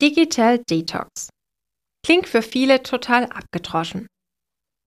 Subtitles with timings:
[0.00, 1.28] Digital Detox.
[2.02, 4.06] Klingt für viele total abgedroschen.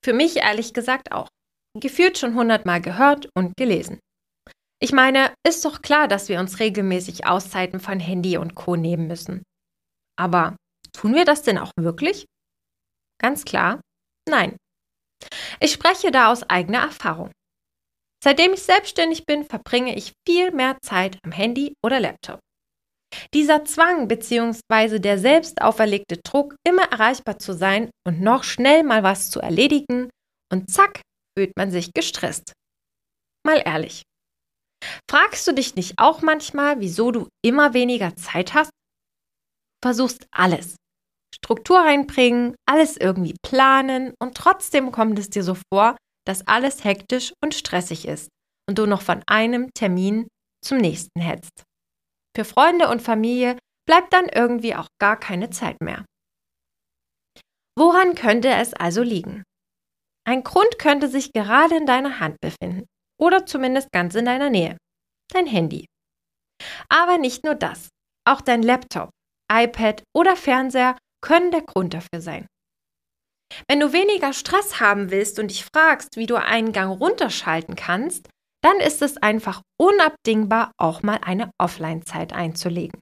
[0.03, 1.27] Für mich ehrlich gesagt auch.
[1.79, 3.99] Gefühlt schon hundertmal gehört und gelesen.
[4.81, 8.75] Ich meine, ist doch klar, dass wir uns regelmäßig Auszeiten von Handy und Co.
[8.75, 9.43] nehmen müssen.
[10.19, 10.55] Aber
[10.93, 12.25] tun wir das denn auch wirklich?
[13.21, 13.81] Ganz klar,
[14.27, 14.57] nein.
[15.59, 17.31] Ich spreche da aus eigener Erfahrung.
[18.23, 22.39] Seitdem ich selbstständig bin, verbringe ich viel mehr Zeit am Handy oder Laptop.
[23.33, 24.99] Dieser Zwang bzw.
[24.99, 30.09] der selbst auferlegte Druck, immer erreichbar zu sein und noch schnell mal was zu erledigen,
[30.51, 31.01] und zack,
[31.37, 32.53] fühlt man sich gestresst.
[33.45, 34.03] Mal ehrlich.
[35.09, 38.69] Fragst du dich nicht auch manchmal, wieso du immer weniger Zeit hast?
[39.83, 40.75] Versuchst alles.
[41.33, 47.33] Struktur reinbringen, alles irgendwie planen und trotzdem kommt es dir so vor, dass alles hektisch
[47.43, 48.29] und stressig ist
[48.69, 50.27] und du noch von einem Termin
[50.63, 51.63] zum nächsten hetzt.
[52.35, 56.05] Für Freunde und Familie bleibt dann irgendwie auch gar keine Zeit mehr.
[57.77, 59.43] Woran könnte es also liegen?
[60.25, 62.85] Ein Grund könnte sich gerade in deiner Hand befinden
[63.19, 64.77] oder zumindest ganz in deiner Nähe.
[65.31, 65.85] Dein Handy.
[66.89, 67.89] Aber nicht nur das.
[68.25, 69.09] Auch dein Laptop,
[69.51, 72.47] iPad oder Fernseher können der Grund dafür sein.
[73.67, 78.29] Wenn du weniger Stress haben willst und dich fragst, wie du einen Gang runterschalten kannst,
[78.63, 82.99] dann ist es einfach unabdingbar, auch mal eine Offline-Zeit einzulegen.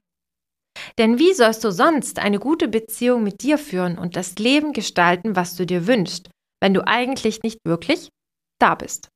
[0.98, 5.36] Denn wie sollst du sonst eine gute Beziehung mit dir führen und das Leben gestalten,
[5.36, 8.08] was du dir wünschst, wenn du eigentlich nicht wirklich
[8.58, 9.08] da bist?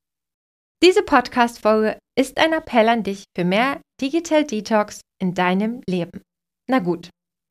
[0.83, 6.22] Diese Podcast-Folge ist ein Appell an dich für mehr Digital Detox in deinem Leben.
[6.69, 7.08] Na gut,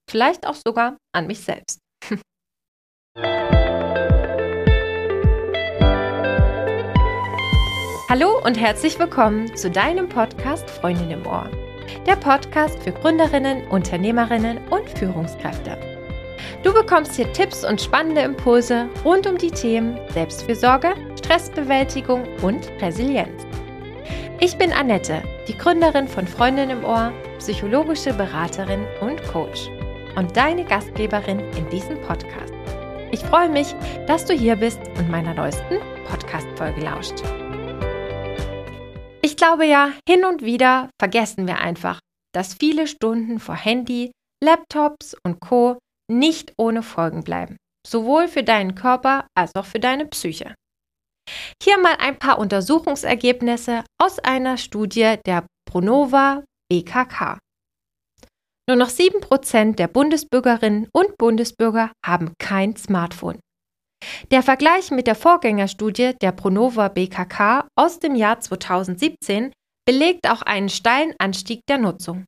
[0.09, 1.79] vielleicht auch sogar an mich selbst.
[8.07, 11.49] Hallo und herzlich willkommen zu deinem Podcast Freundin im Ohr.
[12.05, 15.75] Der Podcast für Gründerinnen, Unternehmerinnen und Führungskräfte.
[16.61, 23.43] Du bekommst hier Tipps und spannende Impulse rund um die Themen Selbstfürsorge, Stressbewältigung und Resilienz.
[24.39, 29.67] Ich bin Annette, die Gründerin von Freundin im Ohr, psychologische Beraterin und Coach
[30.15, 32.53] und deine Gastgeberin in diesem Podcast.
[33.09, 33.73] Ich freue mich,
[34.05, 37.23] dass du hier bist und meiner neuesten Podcast-Folge lauscht.
[39.35, 41.99] Ich glaube ja, hin und wieder vergessen wir einfach,
[42.33, 45.77] dass viele Stunden vor Handy, Laptops und Co.
[46.09, 50.55] nicht ohne Folgen bleiben, sowohl für deinen Körper als auch für deine Psyche.
[51.61, 57.37] Hier mal ein paar Untersuchungsergebnisse aus einer Studie der Pronova BKK.
[58.69, 63.41] Nur noch 7% der Bundesbürgerinnen und Bundesbürger haben kein Smartphone.
[64.31, 69.51] Der Vergleich mit der Vorgängerstudie der Pronova BKK aus dem Jahr 2017
[69.85, 72.25] belegt auch einen steilen Anstieg der Nutzung.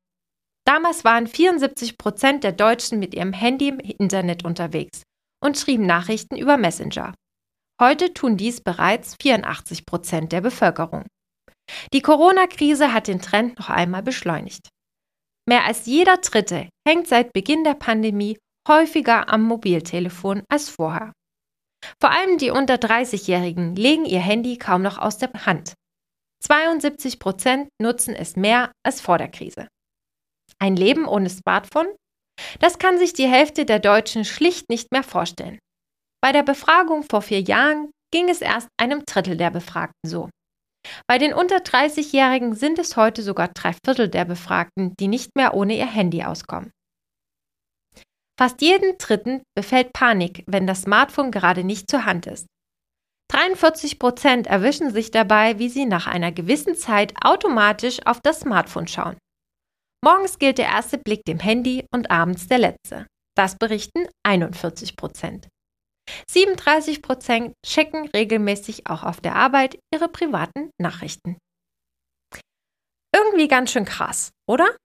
[0.66, 5.04] Damals waren 74 Prozent der Deutschen mit ihrem Handy im Internet unterwegs
[5.44, 7.14] und schrieben Nachrichten über Messenger.
[7.82, 11.06] Heute tun dies bereits 84 Prozent der Bevölkerung.
[11.94, 14.70] Die Corona-Krise hat den Trend noch einmal beschleunigt.
[15.48, 21.14] Mehr als jeder Dritte hängt seit Beginn der Pandemie häufiger am Mobiltelefon als vorher.
[22.02, 25.74] Vor allem die unter 30-Jährigen legen ihr Handy kaum noch aus der Hand.
[26.44, 29.68] 72 Prozent nutzen es mehr als vor der Krise.
[30.60, 31.88] Ein Leben ohne Smartphone?
[32.60, 35.60] Das kann sich die Hälfte der Deutschen schlicht nicht mehr vorstellen.
[36.22, 40.30] Bei der Befragung vor vier Jahren ging es erst einem Drittel der Befragten so.
[41.08, 45.54] Bei den unter 30-Jährigen sind es heute sogar drei Viertel der Befragten, die nicht mehr
[45.54, 46.72] ohne ihr Handy auskommen.
[48.40, 52.46] Fast jeden Dritten befällt Panik, wenn das Smartphone gerade nicht zur Hand ist.
[53.31, 58.88] 43 Prozent erwischen sich dabei, wie sie nach einer gewissen Zeit automatisch auf das Smartphone
[58.88, 59.18] schauen.
[60.03, 63.08] Morgens gilt der erste Blick dem Handy und abends der letzte.
[63.36, 65.50] Das berichten 41 Prozent.
[66.30, 71.38] 37 Prozent checken regelmäßig auch auf der Arbeit ihre privaten Nachrichten.
[73.14, 74.76] Irgendwie ganz schön krass, oder?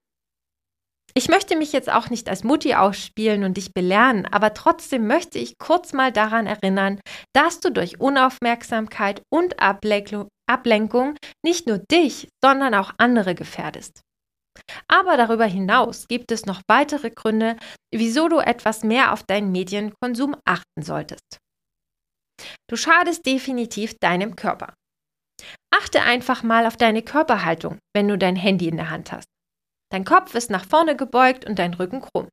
[1.15, 5.37] Ich möchte mich jetzt auch nicht als Mutti ausspielen und dich belehren, aber trotzdem möchte
[5.37, 6.99] ich kurz mal daran erinnern,
[7.33, 11.15] dass du durch Unaufmerksamkeit und Ablenkung
[11.45, 14.01] nicht nur dich, sondern auch andere gefährdest.
[14.87, 17.57] Aber darüber hinaus gibt es noch weitere Gründe,
[17.93, 21.37] wieso du etwas mehr auf deinen Medienkonsum achten solltest.
[22.67, 24.73] Du schadest definitiv deinem Körper.
[25.73, 29.32] Achte einfach mal auf deine Körperhaltung, wenn du dein Handy in der Hand hast.
[29.93, 32.27] Dein Kopf ist nach vorne gebeugt und dein Rücken krumm.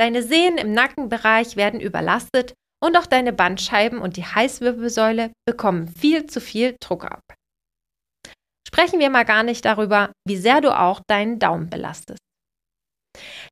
[0.00, 6.26] Deine Sehnen im Nackenbereich werden überlastet und auch deine Bandscheiben und die Heißwirbelsäule bekommen viel
[6.26, 7.20] zu viel Druck ab.
[8.66, 12.18] Sprechen wir mal gar nicht darüber, wie sehr du auch deinen Daumen belastest.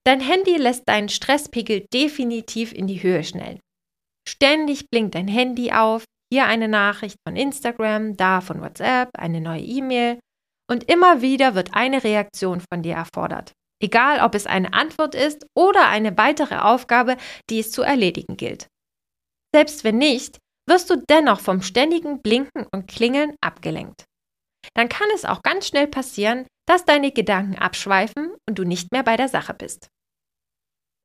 [0.05, 3.61] Dein Handy lässt deinen Stresspegel definitiv in die Höhe schnellen.
[4.29, 9.63] Ständig blinkt dein Handy auf, hier eine Nachricht von Instagram, da von WhatsApp, eine neue
[9.63, 10.19] E-Mail
[10.71, 13.53] und immer wieder wird eine Reaktion von dir erfordert.
[13.83, 17.17] Egal, ob es eine Antwort ist oder eine weitere Aufgabe,
[17.51, 18.69] die es zu erledigen gilt.
[19.55, 24.05] Selbst wenn nicht, wirst du dennoch vom ständigen Blinken und Klingeln abgelenkt.
[24.75, 29.03] Dann kann es auch ganz schnell passieren, dass deine Gedanken abschweifen und du nicht mehr
[29.03, 29.89] bei der Sache bist.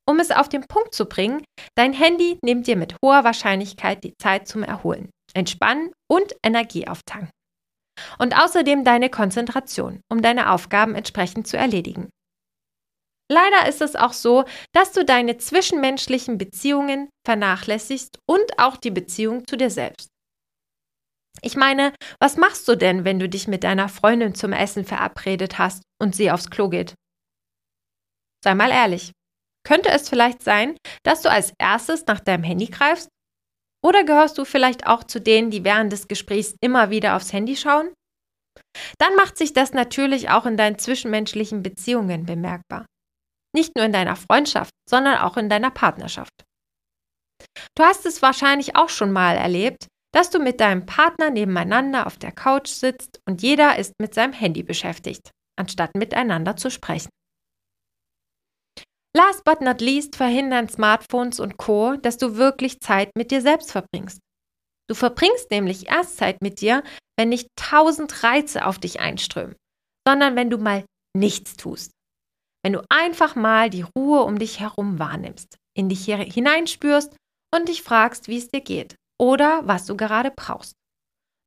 [0.08, 1.44] Um es auf den Punkt zu bringen,
[1.76, 7.30] dein Handy nimmt dir mit hoher Wahrscheinlichkeit die Zeit zum Erholen, Entspannen und Energie auftanken.
[8.18, 12.08] Und außerdem deine Konzentration, um deine Aufgaben entsprechend zu erledigen.
[13.30, 14.44] Leider ist es auch so,
[14.74, 20.08] dass du deine zwischenmenschlichen Beziehungen vernachlässigst und auch die Beziehung zu dir selbst.
[21.40, 25.58] Ich meine, was machst du denn, wenn du dich mit deiner Freundin zum Essen verabredet
[25.58, 26.94] hast und sie aufs Klo geht?
[28.44, 29.12] Sei mal ehrlich.
[29.64, 33.08] Könnte es vielleicht sein, dass du als erstes nach deinem Handy greifst?
[33.84, 37.56] Oder gehörst du vielleicht auch zu denen, die während des Gesprächs immer wieder aufs Handy
[37.56, 37.92] schauen?
[38.98, 42.86] Dann macht sich das natürlich auch in deinen zwischenmenschlichen Beziehungen bemerkbar.
[43.54, 46.32] Nicht nur in deiner Freundschaft, sondern auch in deiner Partnerschaft.
[47.76, 52.18] Du hast es wahrscheinlich auch schon mal erlebt, dass du mit deinem Partner nebeneinander auf
[52.18, 57.08] der Couch sitzt und jeder ist mit seinem Handy beschäftigt, anstatt miteinander zu sprechen.
[59.14, 63.70] Last but not least verhindern Smartphones und Co, dass du wirklich Zeit mit dir selbst
[63.70, 64.20] verbringst.
[64.88, 66.82] Du verbringst nämlich erst Zeit mit dir,
[67.18, 69.56] wenn nicht tausend Reize auf dich einströmen,
[70.06, 70.84] sondern wenn du mal
[71.16, 71.90] nichts tust.
[72.64, 77.14] Wenn du einfach mal die Ruhe um dich herum wahrnimmst, in dich hineinspürst
[77.54, 80.72] und dich fragst, wie es dir geht oder was du gerade brauchst.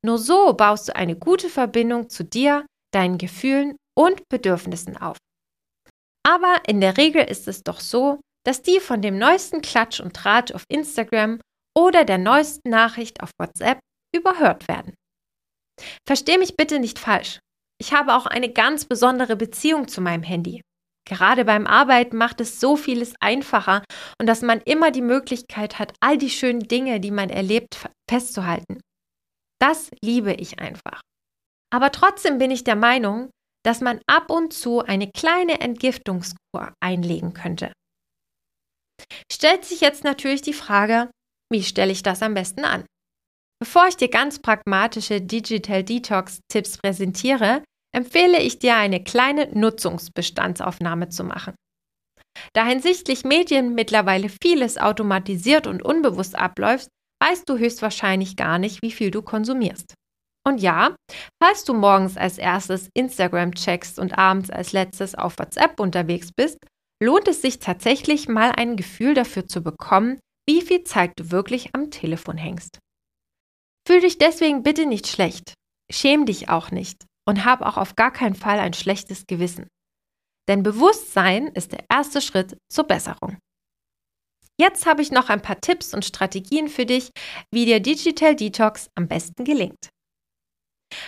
[0.04, 2.64] Nur so baust du eine gute Verbindung zu dir,
[2.94, 5.16] deinen Gefühlen und Bedürfnissen auf.
[6.26, 10.12] Aber in der Regel ist es doch so, dass die von dem neuesten Klatsch und
[10.12, 11.40] Draht auf Instagram
[11.76, 13.78] oder der neuesten Nachricht auf WhatsApp
[14.14, 14.94] überhört werden.
[16.08, 17.38] Versteh mich bitte nicht falsch.
[17.80, 20.62] Ich habe auch eine ganz besondere Beziehung zu meinem Handy.
[21.08, 23.84] Gerade beim Arbeiten macht es so vieles einfacher
[24.20, 28.80] und dass man immer die Möglichkeit hat, all die schönen Dinge, die man erlebt, festzuhalten.
[29.60, 31.00] Das liebe ich einfach.
[31.72, 33.30] Aber trotzdem bin ich der Meinung,
[33.66, 37.72] dass man ab und zu eine kleine Entgiftungskur einlegen könnte.
[39.30, 41.10] Stellt sich jetzt natürlich die Frage,
[41.52, 42.84] wie stelle ich das am besten an?
[43.60, 47.64] Bevor ich dir ganz pragmatische Digital Detox Tipps präsentiere,
[47.94, 51.54] empfehle ich dir eine kleine Nutzungsbestandsaufnahme zu machen.
[52.52, 56.88] Da hinsichtlich Medien mittlerweile vieles automatisiert und unbewusst abläuft,
[57.22, 59.94] weißt du höchstwahrscheinlich gar nicht, wie viel du konsumierst.
[60.46, 60.94] Und ja,
[61.42, 66.58] falls du morgens als erstes Instagram checkst und abends als letztes auf WhatsApp unterwegs bist,
[67.02, 71.74] lohnt es sich tatsächlich mal ein Gefühl dafür zu bekommen, wie viel Zeit du wirklich
[71.74, 72.78] am Telefon hängst.
[73.88, 75.54] Fühl dich deswegen bitte nicht schlecht.
[75.90, 79.66] Schäm dich auch nicht und hab auch auf gar keinen Fall ein schlechtes Gewissen.
[80.48, 83.38] Denn Bewusstsein ist der erste Schritt zur Besserung.
[84.60, 87.10] Jetzt habe ich noch ein paar Tipps und Strategien für dich,
[87.52, 89.90] wie dir Digital Detox am besten gelingt.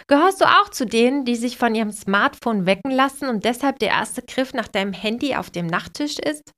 [0.06, 3.88] Gehörst du auch zu denen, die sich von ihrem Smartphone wecken lassen und deshalb der
[3.88, 6.52] erste Griff nach deinem Handy auf dem Nachttisch ist?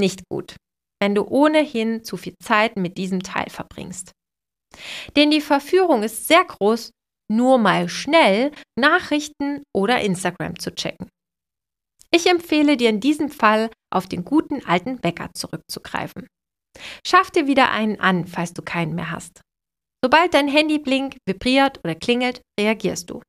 [0.00, 0.56] Nicht gut,
[1.00, 4.12] wenn du ohnehin zu viel Zeit mit diesem Teil verbringst.
[5.16, 6.90] Denn die Verführung ist sehr groß
[7.30, 11.08] nur mal schnell Nachrichten oder Instagram zu checken.
[12.10, 16.26] Ich empfehle dir in diesem Fall, auf den guten alten Wecker zurückzugreifen.
[17.06, 19.40] Schaff dir wieder einen an, falls du keinen mehr hast.
[20.04, 23.22] Sobald dein Handy blinkt, vibriert oder klingelt, reagierst du.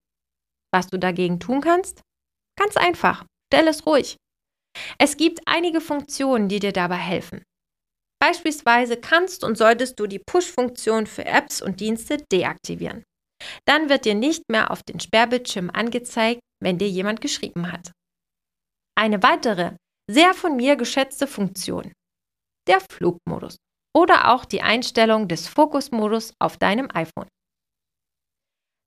[0.73, 2.01] Was du dagegen tun kannst?
[2.59, 4.17] Ganz einfach, stell es ruhig.
[4.99, 7.43] Es gibt einige Funktionen, die dir dabei helfen.
[8.21, 13.05] Beispielsweise kannst und solltest du die Push-Funktion für Apps und Dienste deaktivieren.
[13.65, 17.93] Dann wird dir nicht mehr auf den Sperrbildschirm angezeigt, wenn dir jemand geschrieben hat.
[18.99, 19.77] Eine weitere,
[20.11, 21.93] sehr von mir geschätzte Funktion.
[22.67, 23.55] Der Flugmodus
[23.95, 27.27] oder auch die Einstellung des Fokusmodus auf deinem iPhone.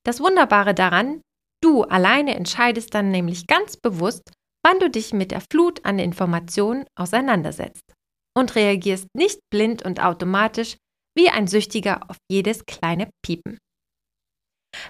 [0.05, 1.23] Das Wunderbare daran,
[1.63, 4.31] du alleine entscheidest dann nämlich ganz bewusst,
[4.65, 7.95] wann du dich mit der Flut an Informationen auseinandersetzt
[8.37, 10.77] und reagierst nicht blind und automatisch
[11.17, 13.59] wie ein Süchtiger auf jedes kleine Piepen.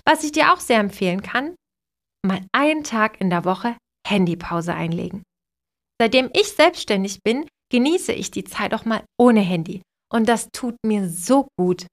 [0.05, 1.55] Was ich dir auch sehr empfehlen kann,
[2.27, 5.23] mal einen Tag in der Woche Handypause einlegen.
[6.01, 9.83] Seitdem ich selbstständig bin, genieße ich die Zeit auch mal ohne Handy.
[10.13, 11.87] Und das tut mir so gut.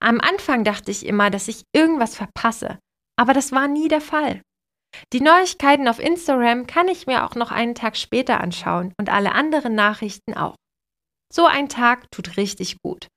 [0.00, 2.78] Am Anfang dachte ich immer, dass ich irgendwas verpasse,
[3.18, 4.42] aber das war nie der Fall.
[5.12, 9.32] Die Neuigkeiten auf Instagram kann ich mir auch noch einen Tag später anschauen und alle
[9.32, 10.54] anderen Nachrichten auch.
[11.32, 13.08] So ein Tag tut richtig gut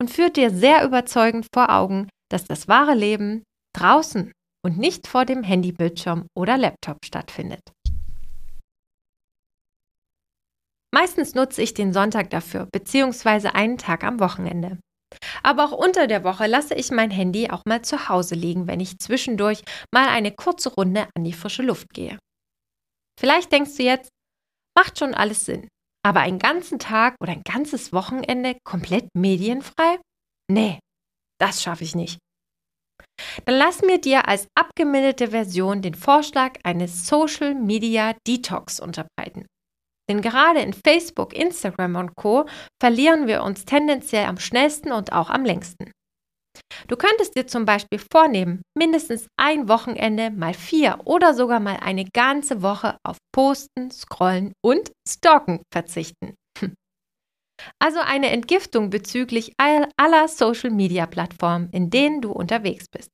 [0.00, 3.44] und führt dir sehr überzeugend vor Augen, dass das wahre Leben
[3.76, 4.32] draußen
[4.64, 7.62] und nicht vor dem Handybildschirm oder Laptop stattfindet.
[10.92, 14.78] Meistens nutze ich den Sonntag dafür, beziehungsweise einen Tag am Wochenende.
[15.42, 18.80] Aber auch unter der Woche lasse ich mein Handy auch mal zu Hause liegen, wenn
[18.80, 22.18] ich zwischendurch mal eine kurze Runde an die frische Luft gehe.
[23.18, 24.08] Vielleicht denkst du jetzt,
[24.76, 25.68] macht schon alles Sinn.
[26.02, 29.98] Aber einen ganzen Tag oder ein ganzes Wochenende komplett medienfrei?
[30.50, 30.78] Nee,
[31.38, 32.18] das schaffe ich nicht.
[33.44, 39.46] Dann lass mir dir als abgemilderte Version den Vorschlag eines Social Media Detox unterbreiten.
[40.10, 42.46] Denn gerade in Facebook, Instagram und Co
[42.82, 45.92] verlieren wir uns tendenziell am schnellsten und auch am längsten.
[46.88, 52.06] Du könntest dir zum Beispiel vornehmen, mindestens ein Wochenende mal vier oder sogar mal eine
[52.06, 56.34] ganze Woche auf Posten, Scrollen und Stalken verzichten.
[57.78, 63.10] Also eine Entgiftung bezüglich aller Social-Media-Plattformen, in denen du unterwegs bist.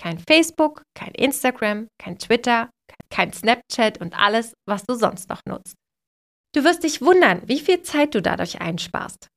[0.00, 2.70] Kein Facebook, kein Instagram, kein Twitter,
[3.10, 5.74] kein Snapchat und alles, was du sonst noch nutzt.
[6.58, 9.28] Du wirst dich wundern, wie viel Zeit du dadurch einsparst.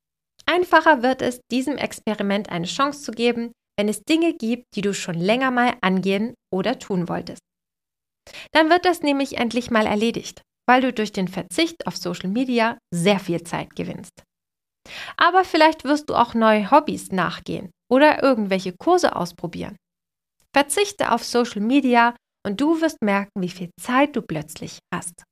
[0.48, 4.96] Einfacher wird es, diesem Experiment eine Chance zu geben, wenn es Dinge gibt, die du
[4.96, 7.42] schon länger mal angehen oder tun wolltest.
[8.54, 12.80] Dann wird das nämlich endlich mal erledigt, weil du durch den Verzicht auf Social Media
[12.92, 14.24] sehr viel Zeit gewinnst.
[15.16, 19.76] Aber vielleicht wirst du auch neue Hobbys nachgehen oder irgendwelche Kurse ausprobieren.
[20.56, 25.24] Verzichte auf Social Media und du wirst merken, wie viel Zeit du plötzlich hast.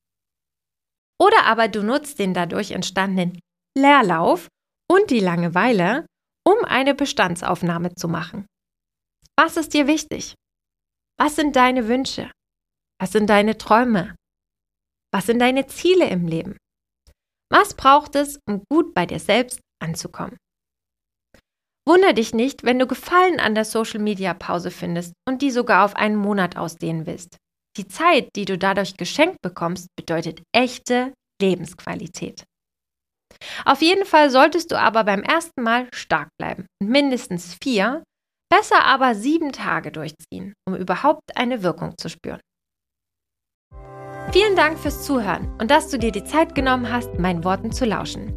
[1.22, 3.40] Oder aber du nutzt den dadurch entstandenen
[3.78, 4.48] Leerlauf
[4.90, 6.06] und die Langeweile,
[6.48, 8.46] um eine Bestandsaufnahme zu machen.
[9.38, 10.36] Was ist dir wichtig?
[11.18, 12.32] Was sind deine Wünsche?
[13.00, 14.16] Was sind deine Träume?
[15.14, 16.58] Was sind deine Ziele im Leben?
[17.52, 20.38] Was braucht es, um gut bei dir selbst anzukommen?
[21.88, 25.86] Wunder dich nicht, wenn du Gefallen an der Social Media Pause findest und die sogar
[25.86, 27.38] auf einen Monat ausdehnen willst.
[27.80, 32.44] Die Zeit, die du dadurch geschenkt bekommst, bedeutet echte Lebensqualität.
[33.64, 38.04] Auf jeden Fall solltest du aber beim ersten Mal stark bleiben und mindestens vier,
[38.52, 42.42] besser aber sieben Tage durchziehen, um überhaupt eine Wirkung zu spüren.
[44.34, 47.86] Vielen Dank fürs Zuhören und dass du dir die Zeit genommen hast, meinen Worten zu
[47.86, 48.36] lauschen.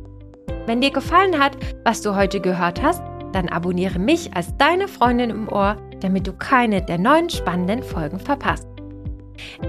[0.67, 5.31] Wenn dir gefallen hat, was du heute gehört hast, dann abonniere mich als deine Freundin
[5.31, 8.72] im Ohr, damit du keine der neuen spannenden Folgen verpasst.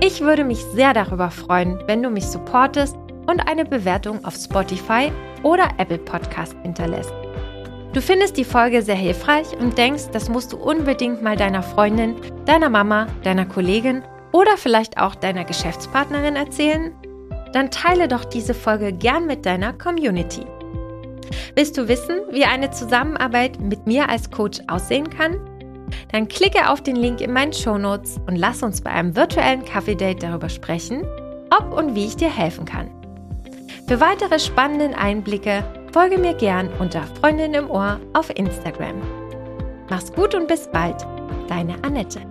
[0.01, 2.95] Ich würde mich sehr darüber freuen, wenn du mich supportest
[3.27, 5.11] und eine Bewertung auf Spotify
[5.43, 7.13] oder Apple Podcast hinterlässt.
[7.93, 12.15] Du findest die Folge sehr hilfreich und denkst, das musst du unbedingt mal deiner Freundin,
[12.45, 16.91] deiner Mama, deiner Kollegin oder vielleicht auch deiner Geschäftspartnerin erzählen?
[17.53, 20.43] Dann teile doch diese Folge gern mit deiner Community.
[21.55, 25.39] Willst du wissen, wie eine Zusammenarbeit mit mir als Coach aussehen kann?
[26.11, 30.23] Dann klicke auf den Link in meinen Shownotes und lass uns bei einem virtuellen Kaffee-Date
[30.23, 31.03] darüber sprechen,
[31.49, 32.89] ob und wie ich dir helfen kann.
[33.87, 38.95] Für weitere spannende Einblicke folge mir gern unter Freundin im Ohr auf Instagram.
[39.89, 41.05] Mach's gut und bis bald,
[41.47, 42.21] deine Annette.